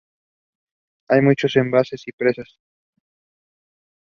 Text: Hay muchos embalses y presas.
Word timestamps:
Hay 1.09 1.21
muchos 1.21 1.55
embalses 1.57 2.07
y 2.07 2.11
presas. 2.11 2.57